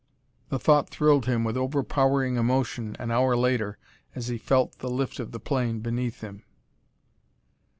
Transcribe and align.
The 0.49 0.57
thought 0.57 0.89
thrilled 0.89 1.27
him 1.27 1.43
with 1.43 1.55
overpowering 1.55 2.35
emotion 2.35 2.95
an 2.97 3.11
hour 3.11 3.35
later 3.37 3.77
as 4.15 4.29
he 4.29 4.39
felt 4.39 4.79
the 4.79 4.89
lift 4.89 5.19
of 5.19 5.31
the 5.31 5.39
plane 5.39 5.79
beneath 5.81 6.21
him. 6.21 6.43